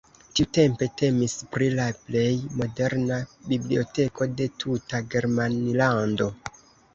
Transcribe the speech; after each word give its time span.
Tiutempe 0.37 0.85
temis 1.01 1.35
pri 1.55 1.67
la 1.79 1.85
plej 2.07 2.31
moderna 2.61 3.19
biblioteko 3.51 4.29
de 4.41 4.49
tuta 4.65 5.03
Germanlando. 5.13 6.31